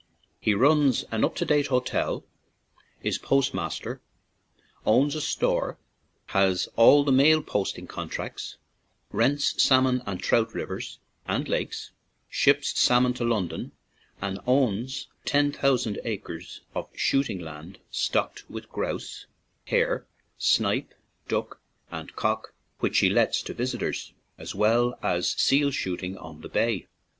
[0.39, 2.23] He runs an up to date hotel,
[3.03, 4.01] is postmaster,
[4.83, 5.77] owns a store,
[6.33, 8.57] has all the mail posting contracts,
[9.11, 11.91] rents salmon and trout rivers and lakes,
[12.31, 13.73] ships salmon to London,
[14.19, 19.27] and owns ten thou sand acres of shooting land stocked with grouse,
[19.65, 20.03] hares,
[20.39, 20.95] snipe,
[21.27, 21.61] duck,
[21.91, 26.49] and cock, which he lets to visitors, as well as seal shoot ing on the
[26.49, 26.87] bay.